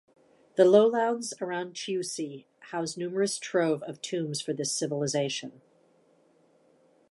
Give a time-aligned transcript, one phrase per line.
[0.55, 5.61] The lowlands around Chiusi house numerous trove of tombs for this civilization.